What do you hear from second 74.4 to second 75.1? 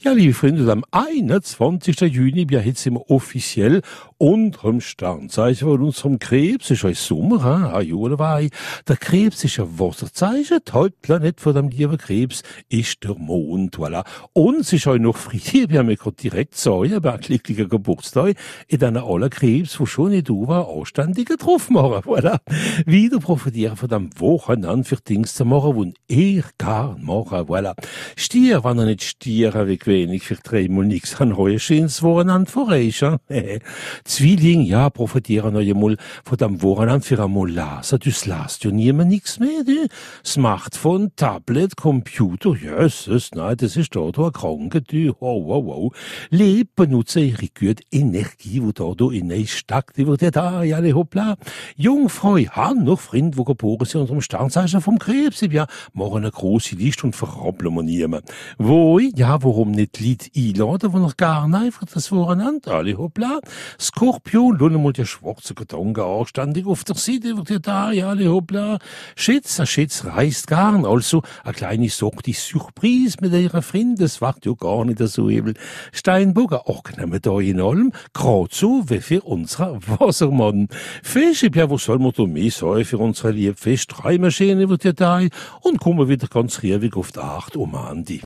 ja gar nicht